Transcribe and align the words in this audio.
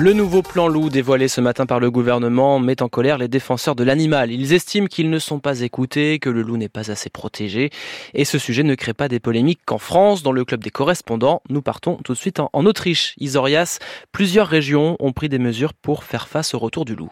Le 0.00 0.14
nouveau 0.14 0.40
plan 0.40 0.66
loup 0.66 0.88
dévoilé 0.88 1.28
ce 1.28 1.42
matin 1.42 1.66
par 1.66 1.78
le 1.78 1.90
gouvernement 1.90 2.58
met 2.58 2.80
en 2.80 2.88
colère 2.88 3.18
les 3.18 3.28
défenseurs 3.28 3.74
de 3.74 3.84
l'animal. 3.84 4.32
Ils 4.32 4.54
estiment 4.54 4.86
qu'ils 4.86 5.10
ne 5.10 5.18
sont 5.18 5.40
pas 5.40 5.60
écoutés, 5.60 6.18
que 6.18 6.30
le 6.30 6.40
loup 6.40 6.56
n'est 6.56 6.70
pas 6.70 6.90
assez 6.90 7.10
protégé. 7.10 7.68
Et 8.14 8.24
ce 8.24 8.38
sujet 8.38 8.62
ne 8.62 8.74
crée 8.74 8.94
pas 8.94 9.08
des 9.08 9.20
polémiques 9.20 9.60
qu'en 9.66 9.76
France, 9.76 10.22
dans 10.22 10.32
le 10.32 10.46
club 10.46 10.64
des 10.64 10.70
correspondants. 10.70 11.42
Nous 11.50 11.60
partons 11.60 11.96
tout 11.96 12.14
de 12.14 12.18
suite 12.18 12.40
en, 12.40 12.64
Autriche. 12.64 13.12
Isorias, 13.18 13.78
plusieurs 14.10 14.46
régions 14.46 14.96
ont 15.00 15.12
pris 15.12 15.28
des 15.28 15.38
mesures 15.38 15.74
pour 15.74 16.02
faire 16.02 16.28
face 16.28 16.54
au 16.54 16.58
retour 16.58 16.86
du 16.86 16.96
loup. 16.96 17.10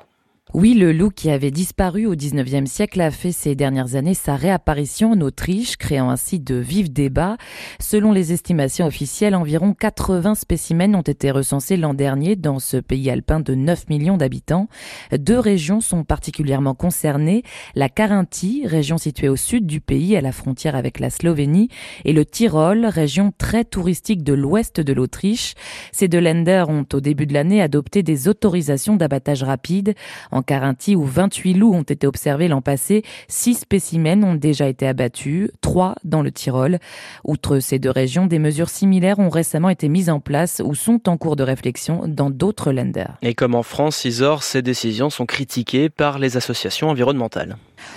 Oui, 0.55 0.73
le 0.73 0.95
loup 0.95 1.11
qui 1.11 1.29
avait 1.29 1.51
disparu 1.51 2.07
au 2.07 2.15
19e 2.15 2.65
siècle 2.65 3.03
a 3.03 3.11
fait 3.11 3.33
ces 3.33 3.55
dernières 3.55 3.97
années 3.97 4.15
sa 4.15 4.35
réapparition 4.35 5.13
en 5.13 5.21
Autriche, 5.21 5.77
créant 5.77 6.09
ainsi 6.09 6.41
de 6.41 6.55
vifs 6.55 6.91
débats. 6.91 7.37
Selon 7.81 8.13
les 8.13 8.33
estimations 8.33 8.87
officielles, 8.87 9.35
environ 9.35 9.75
80 9.75 10.37
spécimens 10.37 10.95
ont 10.95 11.03
été 11.03 11.31
recensés 11.31 11.77
l'an 11.77 11.93
dernier 11.93 12.35
dans 12.35 12.61
ce 12.61 12.79
pays 12.79 13.11
alpin 13.11 13.41
de 13.41 13.55
9 13.55 13.91
millions 13.91 14.17
d'habitants. 14.17 14.69
Deux 15.13 15.39
régions 15.39 15.83
sont 15.83 16.03
particulièrement 16.03 16.75
concernées, 16.75 17.43
la 17.75 17.91
Carinthie, 17.91 18.63
région 18.65 18.97
située 18.97 19.29
au 19.29 19.37
sud 19.37 19.67
du 19.67 19.83
pays 19.83 20.17
à 20.17 20.23
la 20.23 20.33
frontière 20.33 20.77
avec 20.77 20.99
la 20.99 21.11
Slovénie, 21.11 21.69
et 22.07 22.15
le 22.15 22.25
Tyrol, 22.25 22.87
région 22.87 23.35
très 23.37 23.67
touristique 23.67 24.23
de 24.23 24.33
l'ouest 24.33 24.81
de 24.81 24.93
l'Autriche. 24.95 25.53
Ces 25.93 26.09
deux 26.09 26.21
lenders 26.21 26.71
ont 26.71 26.87
au 26.95 27.01
début 27.01 27.27
de 27.27 27.35
l'année 27.35 27.61
adopté 27.61 28.03
des 28.03 28.29
autorisations 28.29 28.97
d'abattage 28.97 29.43
rapide. 29.43 29.95
Carinthie, 30.43 30.97
où 30.97 31.05
28 31.05 31.55
loups 31.55 31.75
ont 31.75 31.83
été 31.83 32.07
observés 32.07 32.49
l'an 32.49 32.61
passé, 32.61 33.03
6 33.29 33.55
spécimens 33.55 34.23
ont 34.23 34.35
déjà 34.35 34.69
été 34.69 34.87
abattus, 34.87 35.51
3 35.61 35.95
dans 36.05 36.23
le 36.23 36.31
Tyrol. 36.31 36.79
Outre 37.25 37.59
ces 37.61 37.79
deux 37.79 37.91
régions, 37.91 38.27
des 38.27 38.39
mesures 38.39 38.71
similaires 38.71 39.19
ont 39.19 39.29
récemment 39.29 39.71
été 39.71 39.89
mises 39.89 40.11
en 40.11 40.21
place 40.21 40.63
ou 40.65 40.75
sont 40.75 41.09
en 41.09 41.17
cours 41.17 41.37
de 41.37 41.43
réflexion 41.43 42.03
dans 42.07 42.31
d'autres 42.31 42.73
lenders. 42.73 43.17
Et 43.23 43.35
comme 43.35 43.55
en 43.55 43.63
France, 43.63 44.05
Isor, 44.05 44.43
ces 44.43 44.63
décisions 44.63 45.11
sont 45.11 45.27
critiquées 45.27 45.89
par 45.89 46.19
les 46.19 46.37
associations 46.37 46.91
environnementales. 46.91 47.57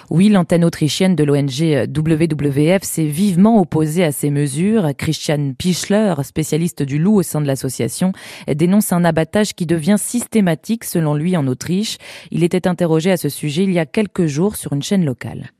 Oui, 0.09 0.29
l'antenne 0.29 0.65
autrichienne 0.65 1.15
de 1.15 1.23
l'ONG 1.23 1.87
WWF 1.87 2.83
s'est 2.83 3.05
vivement 3.05 3.59
opposée 3.59 4.03
à 4.03 4.11
ces 4.11 4.29
mesures. 4.29 4.89
Christian 4.97 5.53
Pichler, 5.57 6.15
spécialiste 6.23 6.83
du 6.83 6.99
loup 6.99 7.15
au 7.15 7.23
sein 7.23 7.41
de 7.41 7.47
l'association, 7.47 8.13
dénonce 8.47 8.91
un 8.91 9.03
abattage 9.03 9.53
qui 9.53 9.65
devient 9.65 9.97
systématique 9.97 10.83
selon 10.83 11.15
lui 11.15 11.35
en 11.37 11.47
Autriche. 11.47 11.97
Il 12.31 12.43
était 12.43 12.67
interrogé 12.67 13.11
à 13.11 13.17
ce 13.17 13.29
sujet 13.29 13.63
il 13.63 13.73
y 13.73 13.79
a 13.79 13.85
quelques 13.85 14.25
jours 14.25 14.55
sur 14.55 14.73
une 14.73 14.83
chaîne 14.83 15.05
locale. 15.05 15.51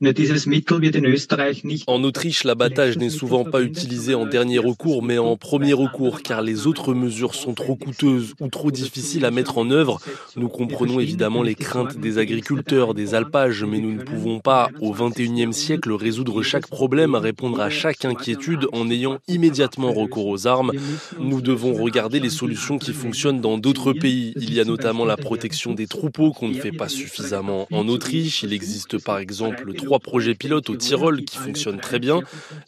En 1.86 2.04
Autriche, 2.04 2.44
l'abattage 2.44 2.98
n'est 2.98 3.10
souvent 3.10 3.44
pas 3.44 3.62
utilisé 3.62 4.14
en 4.14 4.26
dernier 4.26 4.58
recours, 4.58 5.02
mais 5.02 5.18
en 5.18 5.36
premier 5.36 5.72
recours, 5.72 6.22
car 6.22 6.42
les 6.42 6.66
autres 6.66 6.94
mesures 6.94 7.34
sont 7.34 7.54
trop 7.54 7.76
coûteuses 7.76 8.34
ou 8.40 8.48
trop 8.48 8.70
difficiles 8.70 9.24
à 9.24 9.30
mettre 9.30 9.58
en 9.58 9.70
œuvre. 9.70 10.00
Nous 10.36 10.48
comprenons 10.48 11.00
évidemment 11.00 11.42
les 11.42 11.54
craintes 11.54 11.98
des 11.98 12.18
agriculteurs, 12.18 12.94
des 12.94 13.14
alpages, 13.14 13.64
mais 13.64 13.78
nous 13.78 13.92
ne 13.92 14.02
pouvons 14.12 14.40
pas, 14.40 14.68
au 14.80 14.92
XXIe 14.92 15.52
siècle, 15.52 15.92
résoudre 15.92 16.42
chaque 16.42 16.66
problème, 16.66 17.14
répondre 17.14 17.60
à 17.60 17.70
chaque 17.70 18.04
inquiétude 18.04 18.66
en 18.72 18.90
ayant 18.90 19.18
immédiatement 19.28 19.92
recours 19.92 20.26
aux 20.26 20.46
armes. 20.46 20.72
Nous 21.18 21.40
devons 21.40 21.72
regarder 21.72 22.20
les 22.20 22.30
solutions 22.30 22.78
qui 22.78 22.92
fonctionnent 22.92 23.40
dans 23.40 23.58
d'autres 23.58 23.92
pays. 23.92 24.34
Il 24.36 24.52
y 24.52 24.60
a 24.60 24.64
notamment 24.64 25.04
la 25.04 25.16
protection 25.16 25.72
des 25.72 25.86
troupeaux 25.86 26.32
qu'on 26.32 26.48
ne 26.48 26.54
fait 26.54 26.72
pas 26.72 26.88
suffisamment 26.88 27.66
en 27.72 27.88
Autriche. 27.88 28.42
Il 28.42 28.52
existe 28.52 29.02
par 29.02 29.18
exemple 29.18 29.72
trois 29.74 29.98
projets 29.98 30.34
pilotes 30.34 30.68
au 30.70 30.76
Tyrol 30.76 31.24
qui 31.24 31.38
fonctionnent 31.38 31.80
très 31.80 31.98
bien. 31.98 32.20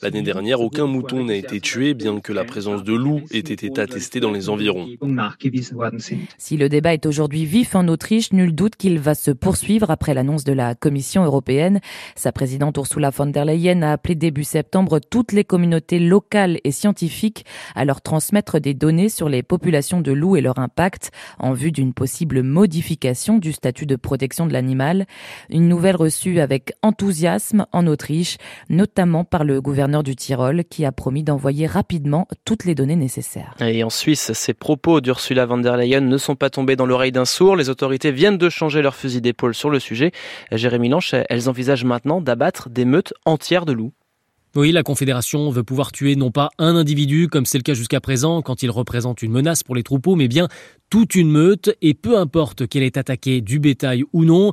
L'année 0.02 0.22
dernière, 0.22 0.60
aucun 0.60 0.86
mouton 0.86 1.24
n'a 1.24 1.34
été 1.34 1.60
tué, 1.60 1.94
bien 1.94 2.20
que 2.20 2.32
la 2.32 2.44
présence 2.44 2.84
de 2.84 2.94
loups 2.94 3.22
ait 3.30 3.38
été 3.38 3.70
attestée 3.78 4.20
dans 4.20 4.32
les 4.32 4.48
environs. 4.48 4.88
Si 6.38 6.56
le 6.56 6.68
débat 6.68 6.94
est 6.94 7.06
aujourd'hui 7.06 7.44
vif 7.44 7.74
en 7.74 7.88
Autriche, 7.88 8.32
nul 8.32 8.54
doute 8.54 8.76
qu'il 8.76 8.98
va 8.98 9.14
se 9.14 9.30
poursuivre 9.30 9.90
après 9.90 10.14
l'annonce 10.14 10.44
de 10.44 10.52
la 10.52 10.74
Commission 10.74 11.24
européenne. 11.24 11.33
Sa 12.16 12.32
présidente 12.32 12.76
Ursula 12.76 13.10
von 13.10 13.26
der 13.26 13.44
Leyen 13.44 13.82
a 13.82 13.92
appelé 13.92 14.14
début 14.14 14.44
septembre 14.44 14.98
toutes 14.98 15.32
les 15.32 15.44
communautés 15.44 15.98
locales 15.98 16.58
et 16.64 16.70
scientifiques 16.70 17.44
à 17.74 17.84
leur 17.84 18.00
transmettre 18.02 18.60
des 18.60 18.74
données 18.74 19.08
sur 19.08 19.28
les 19.28 19.42
populations 19.42 20.00
de 20.00 20.12
loups 20.12 20.36
et 20.36 20.40
leur 20.40 20.58
impact 20.58 21.10
en 21.38 21.52
vue 21.52 21.72
d'une 21.72 21.92
possible 21.92 22.42
modification 22.42 23.38
du 23.38 23.52
statut 23.52 23.86
de 23.86 23.96
protection 23.96 24.46
de 24.46 24.52
l'animal. 24.52 25.06
Une 25.50 25.68
nouvelle 25.68 25.96
reçue 25.96 26.40
avec 26.40 26.74
enthousiasme 26.82 27.66
en 27.72 27.86
Autriche, 27.86 28.36
notamment 28.68 29.24
par 29.24 29.44
le 29.44 29.60
gouverneur 29.60 30.02
du 30.02 30.16
Tyrol 30.16 30.64
qui 30.64 30.84
a 30.84 30.92
promis 30.92 31.22
d'envoyer 31.22 31.66
rapidement 31.66 32.28
toutes 32.44 32.64
les 32.64 32.74
données 32.74 32.96
nécessaires. 32.96 33.54
Et 33.60 33.82
en 33.84 33.90
Suisse, 33.90 34.32
ces 34.32 34.54
propos 34.54 35.00
d'Ursula 35.00 35.46
von 35.46 35.58
der 35.58 35.76
Leyen 35.76 36.00
ne 36.00 36.16
sont 36.16 36.36
pas 36.36 36.50
tombés 36.50 36.76
dans 36.76 36.86
l'oreille 36.86 37.12
d'un 37.12 37.24
sourd. 37.24 37.56
Les 37.56 37.68
autorités 37.68 38.12
viennent 38.12 38.38
de 38.38 38.48
changer 38.48 38.82
leur 38.82 38.94
fusil 38.94 39.20
d'épaule 39.20 39.54
sur 39.54 39.70
le 39.70 39.78
sujet. 39.78 40.12
Jérémy 40.52 40.88
Lanche, 40.88 41.14
elles 41.28 41.48
envisagent 41.48 41.84
maintenant 41.84 42.20
d'abattre 42.20 42.68
des 42.70 42.84
meutes 42.84 43.14
entières 43.24 43.66
de 43.66 43.72
loups. 43.72 43.92
Oui, 44.56 44.70
la 44.70 44.84
Confédération 44.84 45.50
veut 45.50 45.64
pouvoir 45.64 45.90
tuer 45.90 46.14
non 46.14 46.30
pas 46.30 46.50
un 46.58 46.76
individu, 46.76 47.26
comme 47.26 47.44
c'est 47.44 47.58
le 47.58 47.64
cas 47.64 47.74
jusqu'à 47.74 48.00
présent, 48.00 48.40
quand 48.40 48.62
il 48.62 48.70
représente 48.70 49.20
une 49.22 49.32
menace 49.32 49.64
pour 49.64 49.74
les 49.74 49.82
troupeaux, 49.82 50.14
mais 50.14 50.28
bien 50.28 50.46
toute 50.90 51.16
une 51.16 51.28
meute, 51.28 51.76
et 51.82 51.92
peu 51.92 52.16
importe 52.16 52.68
qu'elle 52.68 52.84
ait 52.84 52.96
attaqué 52.96 53.40
du 53.40 53.58
bétail 53.58 54.04
ou 54.12 54.24
non. 54.24 54.52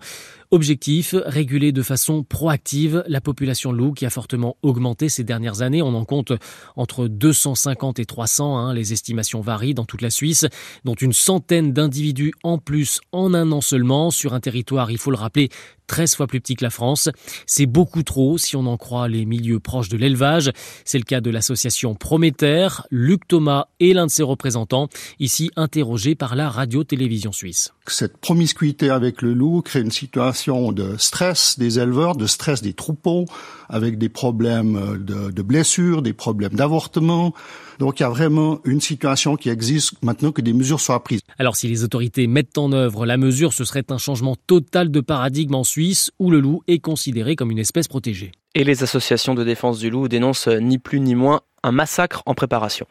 Objectif, 0.54 1.16
réguler 1.26 1.72
de 1.72 1.82
façon 1.82 2.24
proactive 2.24 3.06
la 3.08 3.22
population 3.22 3.72
de 3.72 3.78
loups 3.78 3.94
qui 3.94 4.06
a 4.06 4.10
fortement 4.10 4.58
augmenté 4.64 5.08
ces 5.08 5.24
dernières 5.24 5.62
années. 5.62 5.82
On 5.82 5.96
en 5.96 6.04
compte 6.04 6.34
entre 6.76 7.08
250 7.08 8.00
et 8.00 8.06
300, 8.06 8.58
hein, 8.58 8.74
les 8.74 8.92
estimations 8.92 9.40
varient 9.40 9.74
dans 9.74 9.86
toute 9.86 10.02
la 10.02 10.10
Suisse, 10.10 10.46
dont 10.84 10.94
une 10.94 11.14
centaine 11.14 11.72
d'individus 11.72 12.34
en 12.44 12.58
plus 12.58 13.00
en 13.14 13.34
un 13.34 13.54
an 13.54 13.62
seulement, 13.62 14.12
sur 14.12 14.34
un 14.34 14.42
territoire, 14.42 14.92
il 14.92 14.98
faut 14.98 15.12
le 15.12 15.16
rappeler, 15.16 15.48
13 15.92 16.16
fois 16.16 16.28
plus 16.28 16.40
petit 16.40 16.56
que 16.56 16.64
la 16.64 16.70
France. 16.70 17.10
C'est 17.46 17.66
beaucoup 17.66 18.02
trop 18.02 18.38
si 18.38 18.56
on 18.56 18.66
en 18.66 18.78
croit 18.78 19.10
les 19.10 19.26
milieux 19.26 19.60
proches 19.60 19.90
de 19.90 19.98
l'élevage. 19.98 20.50
C'est 20.86 20.98
le 20.98 21.04
cas 21.04 21.20
de 21.20 21.30
l'association 21.30 21.96
Prométhée. 21.96 22.70
Luc 22.92 23.28
Thomas 23.28 23.66
est 23.82 23.94
l'un 23.94 24.06
de 24.06 24.12
ses 24.12 24.24
représentants, 24.24 24.88
ici 25.20 25.52
interrogé 25.58 26.16
par 26.16 26.38
la 26.38 26.50
radio-télévision 26.50 27.34
suisse. 27.34 27.74
Cette 27.88 28.18
promiscuité 28.18 28.90
avec 28.90 29.22
le 29.22 29.34
loup 29.34 29.62
crée 29.62 29.82
une 29.82 29.92
situation 29.92 30.41
de 30.48 30.98
stress 30.98 31.60
des 31.60 31.80
éleveurs, 31.80 32.16
de 32.16 32.26
stress 32.26 32.62
des 32.62 32.74
troupeaux, 32.74 33.26
avec 33.70 33.98
des 33.98 34.10
problèmes 34.10 34.98
de, 35.00 35.32
de 35.32 35.42
blessures, 35.42 36.02
des 36.02 36.14
problèmes 36.14 36.54
d'avortement. 36.54 37.34
Donc 37.80 38.00
il 38.00 38.04
y 38.04 38.06
a 38.06 38.10
vraiment 38.10 38.60
une 38.66 38.82
situation 38.82 39.36
qui 39.36 39.50
existe 39.50 39.94
maintenant 40.02 40.32
que 40.32 40.42
des 40.42 40.54
mesures 40.54 40.80
soient 40.80 41.04
prises. 41.04 41.22
Alors 41.38 41.56
si 41.56 41.68
les 41.68 41.84
autorités 41.84 42.28
mettent 42.28 42.58
en 42.58 42.72
œuvre 42.72 43.06
la 43.06 43.18
mesure, 43.18 43.54
ce 43.54 43.66
serait 43.66 43.86
un 43.90 43.98
changement 43.98 44.36
total 44.48 44.92
de 44.92 45.00
paradigme 45.00 45.56
en 45.56 45.64
Suisse 45.64 46.12
où 46.20 46.32
le 46.32 46.40
loup 46.40 46.64
est 46.68 46.80
considéré 46.80 47.36
comme 47.36 47.52
une 47.52 47.60
espèce 47.60 47.88
protégée. 47.88 48.32
Et 48.56 48.64
les 48.64 48.84
associations 48.84 49.36
de 49.36 49.44
défense 49.44 49.80
du 49.80 49.90
loup 49.90 50.08
dénoncent 50.08 50.48
ni 50.48 50.78
plus 50.78 51.00
ni 51.00 51.16
moins 51.16 51.42
un 51.64 51.72
massacre 51.72 52.24
en 52.26 52.34
préparation. 52.34 52.88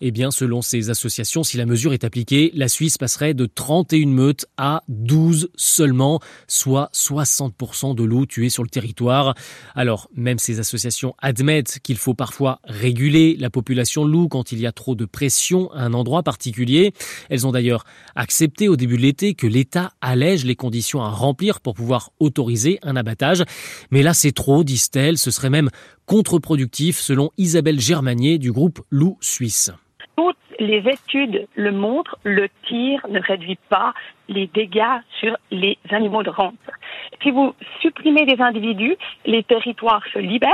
Eh 0.00 0.10
bien, 0.10 0.30
selon 0.30 0.60
ces 0.60 0.90
associations, 0.90 1.44
si 1.44 1.56
la 1.56 1.66
mesure 1.66 1.92
est 1.92 2.04
appliquée, 2.04 2.50
la 2.54 2.68
Suisse 2.68 2.98
passerait 2.98 3.32
de 3.32 3.46
31 3.46 4.08
meutes 4.08 4.46
à 4.56 4.82
12 4.88 5.50
seulement, 5.56 6.20
soit 6.48 6.90
60% 6.92 7.94
de 7.94 8.04
loups 8.04 8.26
tués 8.26 8.50
sur 8.50 8.62
le 8.62 8.68
territoire. 8.68 9.34
Alors, 9.74 10.10
même 10.14 10.38
ces 10.38 10.58
associations 10.58 11.14
admettent 11.22 11.78
qu'il 11.82 11.96
faut 11.96 12.14
parfois 12.14 12.60
réguler 12.64 13.36
la 13.38 13.50
population 13.50 14.04
de 14.04 14.16
quand 14.28 14.52
il 14.52 14.60
y 14.60 14.66
a 14.66 14.72
trop 14.72 14.94
de 14.94 15.04
pression 15.04 15.70
à 15.72 15.82
un 15.82 15.92
endroit 15.92 16.22
particulier. 16.22 16.92
Elles 17.28 17.46
ont 17.46 17.52
d'ailleurs 17.52 17.84
accepté 18.14 18.68
au 18.68 18.76
début 18.76 18.96
de 18.96 19.02
l'été 19.02 19.34
que 19.34 19.46
l'État 19.46 19.92
allège 20.00 20.44
les 20.44 20.56
conditions 20.56 21.02
à 21.02 21.10
remplir 21.10 21.60
pour 21.60 21.74
pouvoir 21.74 22.12
autoriser 22.18 22.78
un 22.82 22.96
abattage. 22.96 23.44
Mais 23.90 24.02
là, 24.02 24.14
c'est 24.14 24.32
trop, 24.32 24.64
disent-elles, 24.64 25.18
ce 25.18 25.30
serait 25.30 25.50
même 25.50 25.70
contre-productif 26.06 26.98
selon 26.98 27.30
Isabelle 27.36 27.80
Germanier 27.80 28.38
du 28.38 28.52
groupe 28.52 28.80
Loup 28.90 29.18
Suisse 29.20 29.70
les 30.58 30.88
études 30.88 31.46
le 31.54 31.72
montrent, 31.72 32.18
le 32.24 32.48
tir 32.66 33.06
ne 33.08 33.20
réduit 33.20 33.58
pas 33.68 33.94
les 34.28 34.46
dégâts 34.46 35.00
sur 35.18 35.36
les 35.50 35.78
animaux 35.90 36.22
de 36.22 36.30
rente. 36.30 36.54
Si 37.22 37.30
vous 37.30 37.54
supprimez 37.80 38.24
des 38.26 38.40
individus, 38.40 38.96
les 39.24 39.42
territoires 39.42 40.02
se 40.12 40.18
libèrent. 40.18 40.50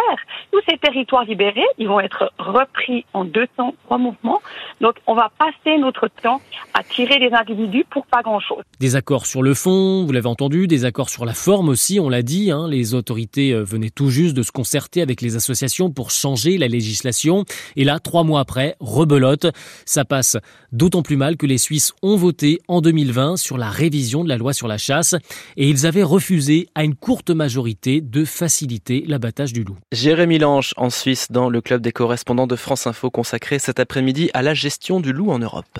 Tous 0.53 0.61
ces 0.69 0.79
territoires 0.79 1.25
libérés, 1.25 1.67
ils 1.79 1.88
vont 1.88 2.00
être 2.00 2.32
repris 2.38 3.05
en 3.12 3.25
deux 3.25 3.47
temps, 3.56 3.75
trois 3.85 3.99
mouvements. 3.99 4.41
Donc, 4.81 4.97
on 5.06 5.14
va 5.14 5.31
passer 5.38 5.79
notre 5.79 6.09
temps 6.09 6.41
à 6.75 6.82
tirer 6.82 7.19
des 7.19 7.35
individus 7.35 7.85
pour 7.91 8.06
pas 8.06 8.23
grand-chose. 8.23 8.62
Des 8.81 8.97
accords 8.97 9.26
sur 9.26 9.43
le 9.43 9.55
fond, 9.55 10.05
vous 10.05 10.12
l'avez 10.12 10.29
entendu, 10.29 10.67
des 10.67 10.85
accords 10.85 11.11
sur 11.11 11.25
la 11.25 11.35
forme 11.35 11.69
aussi, 11.69 12.00
on 12.00 12.09
l'a 12.09 12.23
dit. 12.23 12.50
Hein, 12.50 12.67
les 12.69 12.94
autorités 12.94 13.53
euh, 13.53 13.62
venaient 13.62 13.91
tout 13.91 14.11
juste 14.11 14.37
de 14.37 14.43
se 14.43 14.53
concerter 14.53 15.03
avec 15.03 15.20
les 15.20 15.37
associations 15.37 15.91
pour 15.91 16.11
changer 16.11 16.59
la 16.59 16.69
législation. 16.69 17.44
Et 17.76 17.85
là, 17.85 17.99
trois 17.99 18.25
mois 18.25 18.41
après, 18.41 18.76
rebelote. 18.81 19.47
Ça 19.85 20.05
passe 20.05 20.37
d'autant 20.73 21.03
plus 21.03 21.17
mal 21.17 21.37
que 21.37 21.47
les 21.47 21.59
Suisses 21.59 21.93
ont 22.03 22.17
voté 22.17 22.61
en 22.69 22.81
2020 22.81 23.37
sur 23.37 23.59
la 23.59 23.70
révision 23.70 24.25
de 24.25 24.29
la 24.29 24.37
loi 24.37 24.53
sur 24.53 24.69
la 24.69 24.79
chasse 24.79 25.14
et 25.56 25.69
ils 25.69 25.87
avaient 25.87 26.03
refusé 26.03 26.51
à 26.75 26.84
une 26.84 26.94
courte 26.94 27.31
majorité 27.31 28.00
de 28.00 28.25
faciliter 28.25 29.04
l'abattage 29.06 29.52
du 29.52 29.64
loup. 29.64 29.76
Jérémy 29.93 30.38
Lange 30.38 30.75
en 30.76 30.90
Suisse 30.90 31.31
dans 31.31 31.49
le 31.49 31.60
club 31.60 31.81
des 31.82 31.93
correspondants 31.93 32.46
de 32.46 32.56
France 32.56 32.87
Info 32.87 33.10
consacré 33.10 33.58
cet 33.58 33.81
après-midi 33.81 34.31
à 34.34 34.43
la 34.43 34.54
gestion 34.54 35.00
du 35.00 35.12
loup 35.12 35.31
en 35.31 35.38
Europe. 35.38 35.78